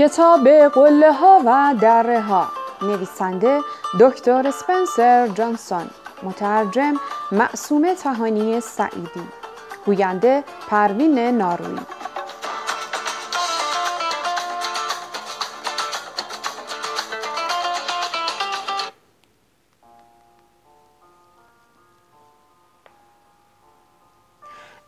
کتاب 0.00 0.48
قله 0.48 1.12
ها 1.12 1.40
و 1.46 1.74
دره 1.80 2.20
ها. 2.20 2.48
نویسنده 2.82 3.60
دکتر 4.00 4.50
سپنسر 4.50 5.28
جانسون. 5.28 5.90
مترجم 6.22 6.94
معصومه 7.32 7.94
تهانی 7.94 8.60
سعیدی. 8.60 9.28
گوینده 9.86 10.44
پروین 10.70 11.18
ناروی. 11.18 11.80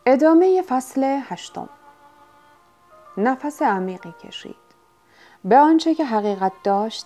ادامه 0.05 0.61
فصل 0.61 1.03
هشتم. 1.29 1.69
نفس 3.17 3.61
عمیقی 3.61 4.13
کشید. 4.23 4.62
به 5.45 5.57
آنچه 5.57 5.95
که 5.95 6.05
حقیقت 6.05 6.51
داشت 6.63 7.05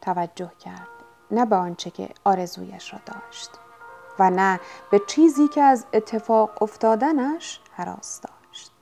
توجه 0.00 0.50
کرد 0.60 0.88
نه 1.30 1.44
به 1.44 1.56
آنچه 1.56 1.90
که 1.90 2.08
آرزویش 2.24 2.92
را 2.92 3.00
داشت 3.06 3.50
و 4.18 4.30
نه 4.30 4.60
به 4.90 5.00
چیزی 5.06 5.48
که 5.48 5.62
از 5.62 5.86
اتفاق 5.92 6.62
افتادنش 6.62 7.60
حراس 7.76 8.20
داشت. 8.20 8.72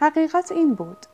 حقیقت 0.00 0.52
این 0.52 0.74
بود 0.74 1.06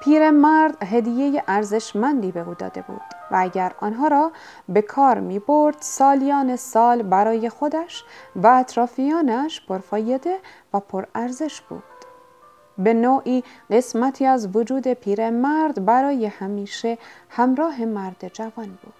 پیرمرد 0.00 0.82
هدیه 0.82 1.44
ارزشمندی 1.48 2.32
به 2.32 2.40
او 2.40 2.54
داده 2.54 2.82
بود 2.82 3.02
و 3.30 3.36
اگر 3.38 3.72
آنها 3.80 4.08
را 4.08 4.32
به 4.68 4.82
کار 4.82 5.20
می 5.20 5.38
برد 5.38 5.76
سالیان 5.80 6.56
سال 6.56 7.02
برای 7.02 7.48
خودش 7.48 8.04
و 8.36 8.46
اطرافیانش 8.46 9.66
پرفایده 9.66 10.38
و 10.74 10.80
پرارزش 10.80 11.60
بود. 11.60 11.82
به 12.78 12.94
نوعی 12.94 13.44
قسمتی 13.70 14.26
از 14.26 14.56
وجود 14.56 14.88
پیرمرد 14.88 15.84
برای 15.84 16.26
همیشه 16.26 16.98
همراه 17.30 17.84
مرد 17.84 18.28
جوان 18.32 18.78
بود. 18.82 18.94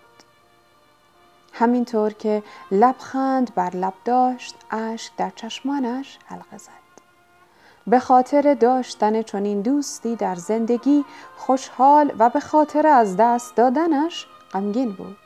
همینطور 1.52 2.12
که 2.12 2.42
لبخند 2.70 3.54
بر 3.54 3.76
لب 3.76 3.94
داشت 4.04 4.54
اشک 4.70 5.12
در 5.16 5.30
چشمانش 5.36 6.18
حلقه 6.26 6.58
زد. 6.58 6.82
به 7.86 7.98
خاطر 7.98 8.54
داشتن 8.54 9.22
چنین 9.22 9.60
دوستی 9.60 10.16
در 10.16 10.34
زندگی 10.34 11.04
خوشحال 11.36 12.12
و 12.18 12.28
به 12.28 12.40
خاطر 12.40 12.86
از 12.86 13.16
دست 13.16 13.56
دادنش 13.56 14.26
غمگین 14.52 14.92
بود. 14.92 15.16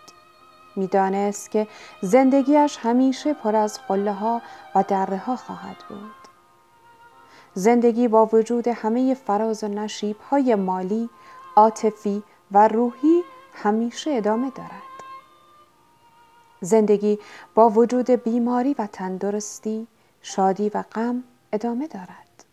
می‌دانست 0.77 1.51
که 1.51 1.69
زندگیش 2.03 2.79
همیشه 2.83 3.35
پر 3.35 3.57
از 3.57 3.81
قله 3.89 4.13
ها 4.13 4.42
و 4.75 4.83
دره 4.83 5.19
ها 5.19 5.37
خواهد 5.37 5.77
بود. 5.89 6.16
زندگی 7.59 8.09
با 8.09 8.27
وجود 8.33 8.69
همه 8.69 9.15
فراز 9.15 9.65
و 9.65 9.69
نشیب 9.69 10.17
های 10.31 10.55
مالی، 10.55 11.11
عاطفی 11.57 12.23
و 12.53 12.69
روحی 12.69 13.23
همیشه 13.53 14.11
ادامه 14.11 14.51
دارد. 14.51 14.71
زندگی 16.61 17.19
با 17.55 17.69
وجود 17.69 18.11
بیماری 18.11 18.75
و 18.79 18.87
تندرستی، 18.87 19.87
شادی 20.23 20.71
و 20.75 20.85
غم 20.93 21.23
ادامه 21.53 21.87
دارد. 21.87 22.45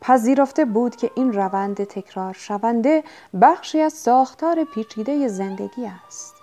پذیرفته 0.00 0.64
بود 0.64 0.96
که 0.96 1.10
این 1.14 1.32
روند 1.32 1.84
تکرار 1.84 2.32
شونده 2.32 3.04
بخشی 3.40 3.80
از 3.80 3.92
ساختار 3.92 4.64
پیچیده 4.64 5.28
زندگی 5.28 5.86
است. 6.06 6.33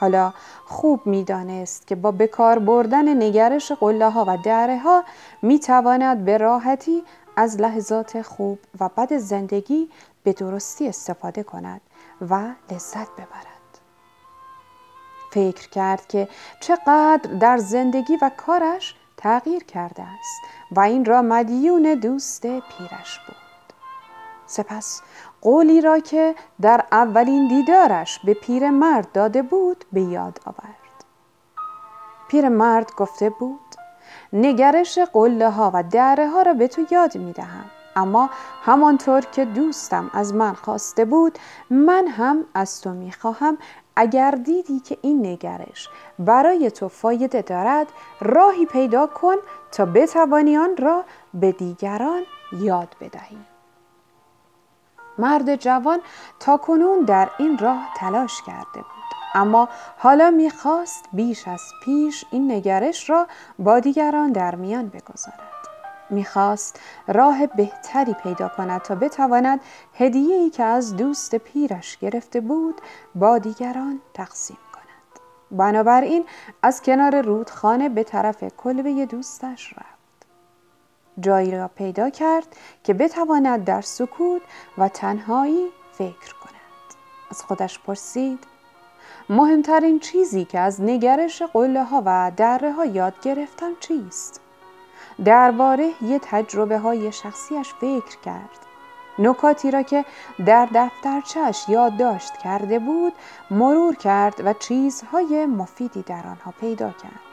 حالا 0.00 0.32
خوب 0.64 1.06
می‌دانست 1.06 1.86
که 1.86 1.94
با 1.94 2.10
بکار 2.10 2.58
بردن 2.58 3.22
نگرش 3.22 3.72
قله 3.72 4.10
ها 4.10 4.24
و 4.28 4.36
دره 4.36 4.78
ها 4.78 5.04
می 5.42 5.58
تواند 5.58 6.24
به 6.24 6.38
راحتی 6.38 7.02
از 7.36 7.60
لحظات 7.60 8.22
خوب 8.22 8.58
و 8.80 8.88
بد 8.88 9.16
زندگی 9.16 9.88
به 10.22 10.32
درستی 10.32 10.88
استفاده 10.88 11.42
کند 11.42 11.80
و 12.30 12.48
لذت 12.70 13.10
ببرد. 13.12 13.80
فکر 15.30 15.68
کرد 15.68 16.06
که 16.06 16.28
چقدر 16.60 17.30
در 17.40 17.58
زندگی 17.58 18.18
و 18.22 18.30
کارش 18.36 18.94
تغییر 19.16 19.64
کرده 19.64 20.02
است 20.02 20.42
و 20.72 20.80
این 20.80 21.04
را 21.04 21.22
مدیون 21.22 21.94
دوست 21.94 22.42
پیرش 22.42 23.18
بود. 23.26 23.49
سپس 24.50 25.02
قولی 25.40 25.80
را 25.80 25.98
که 25.98 26.34
در 26.60 26.84
اولین 26.92 27.48
دیدارش 27.48 28.20
به 28.24 28.34
پیرمرد 28.34 29.12
داده 29.12 29.42
بود 29.42 29.84
به 29.92 30.00
یاد 30.00 30.40
آورد. 30.46 31.04
پیرمرد 32.28 32.94
گفته 32.96 33.30
بود 33.30 33.60
نگرش 34.32 34.98
قله 34.98 35.50
ها 35.50 35.70
و 35.74 35.82
دره 35.82 36.28
ها 36.28 36.42
را 36.42 36.54
به 36.54 36.68
تو 36.68 36.86
یاد 36.90 37.16
می 37.16 37.32
دهم 37.32 37.64
اما 37.96 38.30
همانطور 38.62 39.20
که 39.20 39.44
دوستم 39.44 40.10
از 40.14 40.34
من 40.34 40.52
خواسته 40.52 41.04
بود 41.04 41.38
من 41.70 42.06
هم 42.06 42.44
از 42.54 42.80
تو 42.80 42.90
می 42.90 43.12
خواهم 43.12 43.58
اگر 43.96 44.30
دیدی 44.30 44.80
که 44.80 44.98
این 45.02 45.26
نگرش 45.26 45.88
برای 46.18 46.70
تو 46.70 46.88
فایده 46.88 47.42
دارد 47.42 47.86
راهی 48.20 48.66
پیدا 48.66 49.06
کن 49.06 49.34
تا 49.72 49.84
بتوانی 49.84 50.56
آن 50.56 50.76
را 50.76 51.04
به 51.34 51.52
دیگران 51.52 52.22
یاد 52.52 52.96
بدهی. 53.00 53.38
مرد 55.18 55.56
جوان 55.56 56.00
تا 56.40 56.56
کنون 56.56 57.04
در 57.04 57.28
این 57.38 57.58
راه 57.58 57.88
تلاش 57.96 58.42
کرده 58.46 58.78
بود. 58.78 58.84
اما 59.34 59.68
حالا 59.98 60.30
می‌خواست 60.30 61.04
بیش 61.12 61.48
از 61.48 61.62
پیش 61.84 62.24
این 62.30 62.52
نگرش 62.52 63.10
را 63.10 63.26
با 63.58 63.80
دیگران 63.80 64.32
در 64.32 64.54
میان 64.54 64.88
بگذارد. 64.88 65.50
می‌خواست 66.10 66.80
راه 67.08 67.46
بهتری 67.46 68.14
پیدا 68.14 68.48
کند 68.48 68.82
تا 68.82 68.94
بتواند 68.94 69.60
هدیه‌ای 69.94 70.50
که 70.50 70.64
از 70.64 70.96
دوست 70.96 71.34
پیرش 71.34 71.96
گرفته 71.96 72.40
بود 72.40 72.80
با 73.14 73.38
دیگران 73.38 74.00
تقسیم 74.14 74.58
کند. 74.72 75.20
بنابراین 75.58 76.24
از 76.62 76.82
کنار 76.82 77.22
رودخانه 77.22 77.88
به 77.88 78.04
طرف 78.04 78.44
کلبه 78.56 79.06
دوستش 79.06 79.72
رفت. 79.72 79.99
جایی 81.20 81.50
را 81.50 81.68
پیدا 81.68 82.10
کرد 82.10 82.56
که 82.84 82.94
بتواند 82.94 83.64
در 83.64 83.80
سکوت 83.80 84.42
و 84.78 84.88
تنهایی 84.88 85.66
فکر 85.92 86.34
کند. 86.40 86.94
از 87.30 87.42
خودش 87.42 87.78
پرسید 87.78 88.44
مهمترین 89.28 89.98
چیزی 89.98 90.44
که 90.44 90.58
از 90.58 90.80
نگرش 90.80 91.42
قله 91.42 91.84
ها 91.84 92.02
و 92.06 92.32
دره 92.36 92.72
ها 92.72 92.84
یاد 92.84 93.14
گرفتم 93.22 93.72
چیست؟ 93.80 94.40
درباره 95.24 95.90
یه 96.02 96.18
تجربه 96.22 96.78
های 96.78 97.12
شخصیش 97.12 97.74
فکر 97.74 98.20
کرد. 98.24 98.58
نکاتی 99.18 99.70
را 99.70 99.82
که 99.82 100.04
در 100.46 100.68
دفترچش 100.74 101.68
یادداشت 101.68 102.36
کرده 102.36 102.78
بود 102.78 103.12
مرور 103.50 103.94
کرد 103.94 104.40
و 104.44 104.52
چیزهای 104.52 105.46
مفیدی 105.46 106.02
در 106.02 106.26
آنها 106.26 106.54
پیدا 106.60 106.90
کرد. 106.90 107.30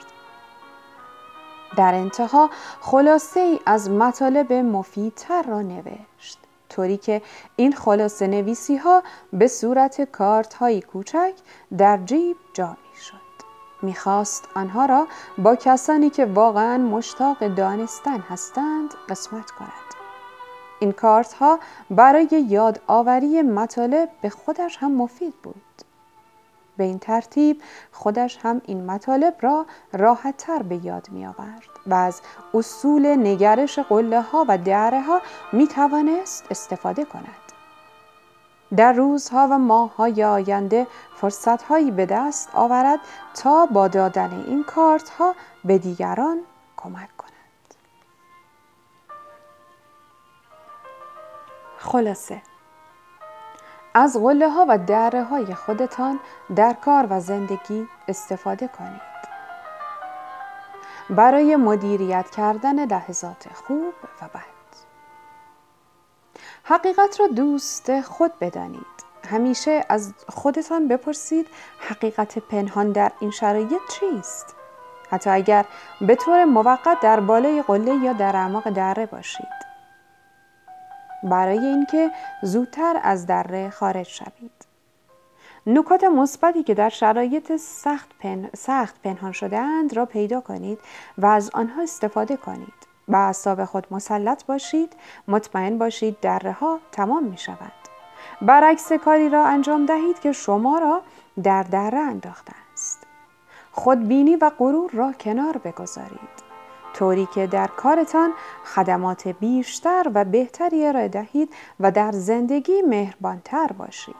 در 1.77 1.93
انتها 1.93 2.49
خلاصه 2.81 3.39
ای 3.39 3.59
از 3.65 3.89
مطالب 3.89 4.53
مفیدتر 4.53 5.41
را 5.41 5.61
نوشت. 5.61 6.39
طوری 6.69 6.97
که 6.97 7.21
این 7.55 7.73
خلاصه 7.73 8.27
نویسی 8.27 8.75
ها 8.75 9.03
به 9.33 9.47
صورت 9.47 10.01
کارت 10.01 10.53
های 10.53 10.81
کوچک 10.81 11.33
در 11.77 11.97
جیب 12.05 12.37
جا 12.53 12.77
شد 12.95 13.27
می‌خواست 13.81 14.47
آنها 14.55 14.85
را 14.85 15.07
با 15.37 15.55
کسانی 15.55 16.09
که 16.09 16.25
واقعا 16.25 16.77
مشتاق 16.77 17.47
دانستن 17.47 18.19
هستند 18.19 18.93
قسمت 19.09 19.51
کند. 19.51 19.87
این 20.79 20.91
کارت 20.91 21.33
ها 21.33 21.59
برای 21.89 22.45
یادآوری 22.49 23.41
مطالب 23.41 24.09
به 24.21 24.29
خودش 24.29 24.77
هم 24.77 24.91
مفید 24.91 25.33
بود. 25.43 25.86
به 26.77 26.83
این 26.83 26.99
ترتیب 26.99 27.61
خودش 27.91 28.39
هم 28.43 28.61
این 28.65 28.85
مطالب 28.85 29.35
را 29.41 29.65
راحت 29.93 30.37
تر 30.37 30.63
به 30.63 30.85
یاد 30.85 31.07
می 31.11 31.25
آورد 31.25 31.63
و 31.87 31.93
از 31.93 32.21
اصول 32.53 33.15
نگرش 33.15 33.79
قله 33.79 34.21
ها 34.21 34.45
و 34.47 34.57
دره 34.57 35.01
ها 35.01 35.21
می 35.51 35.67
توانست 35.67 36.45
استفاده 36.51 37.05
کند. 37.05 37.47
در 38.75 38.93
روزها 38.93 39.47
و 39.51 39.57
ماههای 39.57 40.23
آینده 40.23 40.87
فرصت 41.15 41.63
هایی 41.63 41.91
به 41.91 42.05
دست 42.05 42.49
آورد 42.53 42.99
تا 43.33 43.65
با 43.65 43.87
دادن 43.87 44.43
این 44.47 44.63
کارت 44.63 45.09
ها 45.09 45.35
به 45.65 45.77
دیگران 45.77 46.39
کمک 46.77 47.17
کند. 47.17 47.31
خلاصه 51.77 52.41
از 53.97 54.17
قله 54.17 54.49
ها 54.49 54.65
و 54.69 54.77
دره 54.77 55.23
های 55.23 55.53
خودتان 55.53 56.19
در 56.55 56.73
کار 56.73 57.07
و 57.09 57.19
زندگی 57.19 57.87
استفاده 58.07 58.67
کنید. 58.67 59.01
برای 61.09 61.55
مدیریت 61.55 62.29
کردن 62.29 62.85
لحظات 62.85 63.47
خوب 63.53 63.93
و 64.21 64.25
بد. 64.25 64.57
حقیقت 66.63 67.19
را 67.19 67.27
دوست 67.27 68.01
خود 68.01 68.31
بدانید. 68.41 68.97
همیشه 69.29 69.85
از 69.89 70.13
خودتان 70.29 70.87
بپرسید 70.87 71.47
حقیقت 71.79 72.39
پنهان 72.39 72.91
در 72.91 73.11
این 73.19 73.31
شرایط 73.31 73.81
چیست؟ 73.99 74.55
حتی 75.09 75.29
اگر 75.29 75.65
به 76.01 76.15
طور 76.15 76.45
موقت 76.45 76.99
در 76.99 77.19
بالای 77.19 77.61
قله 77.61 77.95
یا 77.95 78.13
در 78.13 78.35
اعماق 78.35 78.69
دره 78.69 79.05
باشید. 79.05 79.66
برای 81.23 81.65
اینکه 81.65 82.11
زودتر 82.41 82.99
از 83.03 83.25
دره 83.25 83.69
خارج 83.69 84.07
شوید. 84.07 84.67
نکات 85.67 86.03
مثبتی 86.03 86.63
که 86.63 86.73
در 86.73 86.89
شرایط 86.89 87.55
سخت, 87.55 88.09
پن... 88.19 88.49
سخت 88.55 89.01
پنهان 89.01 89.31
شده 89.31 89.57
اند 89.57 89.97
را 89.97 90.05
پیدا 90.05 90.41
کنید 90.41 90.79
و 91.17 91.25
از 91.25 91.49
آنها 91.53 91.81
استفاده 91.81 92.37
کنید. 92.37 92.87
به 93.07 93.17
اعصاب 93.17 93.65
خود 93.65 93.87
مسلط 93.91 94.45
باشید 94.45 94.93
مطمئن 95.27 95.77
باشید 95.77 96.19
دره 96.19 96.51
ها 96.51 96.79
تمام 96.91 97.23
می 97.23 97.37
شود. 97.37 97.71
برعکس 98.41 98.91
کاری 98.93 99.29
را 99.29 99.45
انجام 99.45 99.85
دهید 99.85 100.19
که 100.19 100.31
شما 100.31 100.79
را 100.79 101.01
در 101.43 101.63
دره 101.63 101.99
انداخته 101.99 102.53
است. 102.73 103.03
خودبینی 103.71 104.35
و 104.35 104.51
غرور 104.59 104.91
را 104.91 105.13
کنار 105.19 105.57
بگذارید. 105.57 106.46
طوری 106.97 107.27
که 107.33 107.47
در 107.47 107.67
کارتان 107.67 108.33
خدمات 108.65 109.27
بیشتر 109.27 110.11
و 110.13 110.25
بهتری 110.25 110.85
ارائه 110.85 111.07
دهید 111.07 111.53
و 111.79 111.91
در 111.91 112.11
زندگی 112.11 112.81
مهربانتر 112.81 113.67
باشید. 113.67 114.15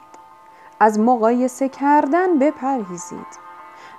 از 0.80 1.00
مقایسه 1.00 1.68
کردن 1.68 2.38
بپرهیزید. 2.38 3.48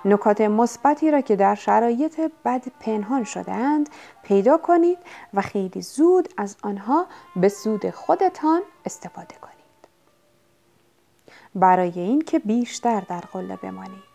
نکات 0.04 0.40
مثبتی 0.40 1.10
را 1.10 1.20
که 1.20 1.36
در 1.36 1.54
شرایط 1.54 2.20
بد 2.44 2.64
پنهان 2.80 3.24
شدهاند 3.24 3.88
پیدا 4.22 4.56
کنید 4.56 4.98
و 5.34 5.40
خیلی 5.40 5.82
زود 5.82 6.28
از 6.36 6.56
آنها 6.62 7.06
به 7.36 7.48
سود 7.48 7.90
خودتان 7.90 8.62
استفاده 8.84 9.34
کنید. 9.40 9.60
برای 11.54 11.92
اینکه 12.00 12.38
بیشتر 12.38 13.00
در 13.00 13.20
قله 13.20 13.56
بمانید. 13.56 14.09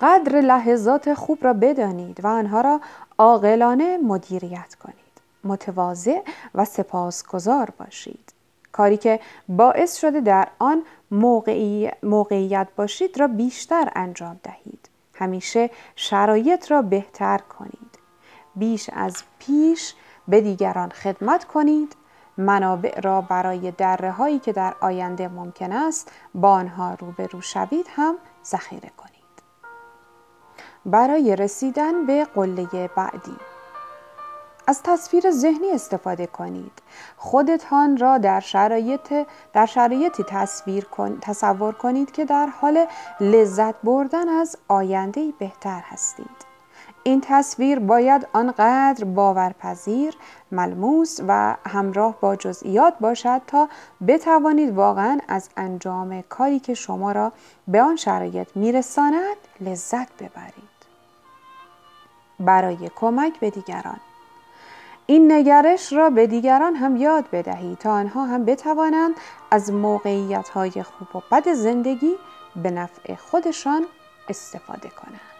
قدر 0.00 0.40
لحظات 0.40 1.14
خوب 1.14 1.44
را 1.44 1.52
بدانید 1.52 2.24
و 2.24 2.26
آنها 2.26 2.60
را 2.60 2.80
عاقلانه 3.18 3.98
مدیریت 3.98 4.74
کنید. 4.74 4.96
متواضع 5.44 6.20
و 6.54 6.64
سپاسگزار 6.64 7.70
باشید. 7.78 8.32
کاری 8.72 8.96
که 8.96 9.20
باعث 9.48 9.96
شده 9.96 10.20
در 10.20 10.48
آن 10.58 10.82
موقعیت 12.02 12.68
باشید 12.76 13.20
را 13.20 13.28
بیشتر 13.28 13.92
انجام 13.94 14.40
دهید. 14.42 14.88
همیشه 15.14 15.70
شرایط 15.96 16.70
را 16.70 16.82
بهتر 16.82 17.38
کنید. 17.38 17.98
بیش 18.56 18.90
از 18.92 19.22
پیش 19.38 19.94
به 20.28 20.40
دیگران 20.40 20.88
خدمت 20.88 21.44
کنید. 21.44 21.96
منابع 22.36 23.00
را 23.00 23.20
برای 23.20 23.70
دره 23.70 24.10
هایی 24.10 24.38
که 24.38 24.52
در 24.52 24.74
آینده 24.80 25.28
ممکن 25.28 25.72
است 25.72 26.12
با 26.34 26.50
آنها 26.50 26.94
روبرو 26.94 27.40
شوید 27.40 27.86
هم 27.96 28.14
ذخیره 28.44 28.90
کنید. 28.96 29.07
برای 30.90 31.36
رسیدن 31.36 32.06
به 32.06 32.24
قله 32.34 32.90
بعدی 32.96 33.36
از 34.66 34.82
تصویر 34.82 35.30
ذهنی 35.30 35.70
استفاده 35.70 36.26
کنید. 36.26 36.72
خودتان 37.16 37.96
را 37.96 38.18
در 38.18 38.40
شرایط 38.40 39.14
در 39.52 39.66
شرایطی 39.66 40.24
تصویر 40.28 40.84
کن، 40.84 41.18
تصور 41.20 41.74
کنید 41.74 42.10
که 42.12 42.24
در 42.24 42.46
حال 42.46 42.86
لذت 43.20 43.74
بردن 43.82 44.28
از 44.28 44.56
آینده 44.68 45.32
بهتر 45.38 45.80
هستید. 45.84 46.48
این 47.02 47.20
تصویر 47.20 47.78
باید 47.78 48.28
آنقدر 48.32 49.04
باورپذیر، 49.04 50.14
ملموس 50.52 51.18
و 51.28 51.56
همراه 51.66 52.20
با 52.20 52.36
جزئیات 52.36 52.94
باشد 53.00 53.40
تا 53.46 53.68
بتوانید 54.08 54.74
واقعا 54.74 55.18
از 55.28 55.48
انجام 55.56 56.22
کاری 56.22 56.60
که 56.60 56.74
شما 56.74 57.12
را 57.12 57.32
به 57.68 57.82
آن 57.82 57.96
شرایط 57.96 58.48
میرساند 58.54 59.36
لذت 59.60 60.12
ببرید. 60.12 60.67
برای 62.40 62.90
کمک 62.96 63.40
به 63.40 63.50
دیگران 63.50 64.00
این 65.06 65.32
نگرش 65.32 65.92
را 65.92 66.10
به 66.10 66.26
دیگران 66.26 66.74
هم 66.76 66.96
یاد 66.96 67.30
بدهید 67.30 67.78
تا 67.78 67.92
آنها 67.92 68.26
هم 68.26 68.44
بتوانند 68.44 69.14
از 69.50 69.72
موقعیت 69.72 70.48
های 70.48 70.82
خوب 70.82 71.16
و 71.16 71.20
بد 71.32 71.52
زندگی 71.52 72.14
به 72.56 72.70
نفع 72.70 73.14
خودشان 73.14 73.86
استفاده 74.28 74.88
کنند. 74.88 75.37